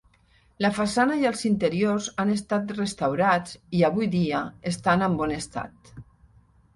La 0.65 0.69
façana 0.75 1.17
i 1.23 1.25
els 1.31 1.43
interiors 1.49 2.07
han 2.23 2.31
estat 2.35 2.73
restaurats 2.77 3.53
i 3.81 3.85
avui 3.91 4.09
dia 4.15 4.39
estan 4.73 5.05
en 5.09 5.19
bon 5.21 5.35
estat. 5.37 5.93